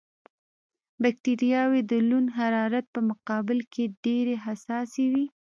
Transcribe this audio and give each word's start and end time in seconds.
بکټریاوې 1.01 1.81
د 1.91 1.93
لوند 2.07 2.29
حرارت 2.37 2.85
په 2.95 2.99
مقابل 3.09 3.59
کې 3.73 3.83
ډېرې 4.03 4.35
حساسې 4.45 5.05
وي. 5.11 5.25